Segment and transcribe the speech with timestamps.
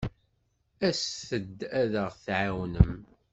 [0.87, 2.93] Aset-d ad aɣ-tɛawnem.